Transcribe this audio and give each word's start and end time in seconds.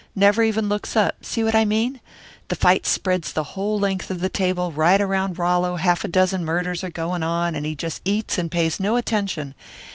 Never 0.15 0.41
even 0.41 0.67
looks 0.67 0.95
up, 0.95 1.23
see 1.23 1.43
what 1.43 1.53
I 1.53 1.63
mean? 1.63 1.99
The 2.47 2.55
fight 2.55 2.87
spreads 2.87 3.31
the 3.31 3.43
whole 3.53 3.77
length 3.77 4.09
of 4.09 4.19
the 4.19 4.29
table; 4.29 4.71
right 4.71 4.99
around 4.99 5.37
Rollo 5.37 5.75
half 5.75 6.03
a 6.03 6.07
dozen 6.07 6.43
murders 6.43 6.83
are 6.83 6.89
going 6.89 7.21
on 7.21 7.53
and 7.53 7.67
he 7.67 7.75
just 7.75 8.01
eats 8.03 8.39
and 8.39 8.49
pays 8.49 8.79
no 8.79 8.95
attention. 8.95 9.53